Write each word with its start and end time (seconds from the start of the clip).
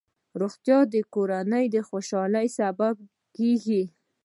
روغتیا 0.41 0.79
د 0.93 0.95
کورنۍ 1.13 1.67
خوشحالۍ 1.89 2.47
سبب 2.59 2.95
کېږي. 3.37 3.83